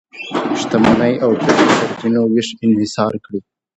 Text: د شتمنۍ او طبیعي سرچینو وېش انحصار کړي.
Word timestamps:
د 0.47 0.49
شتمنۍ 0.61 1.13
او 1.23 1.31
طبیعي 1.43 1.73
سرچینو 1.79 2.21
وېش 2.33 2.47
انحصار 2.65 3.13
کړي. 3.25 3.39